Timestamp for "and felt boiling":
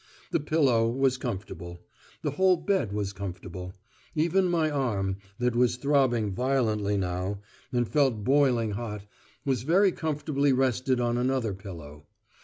7.71-8.71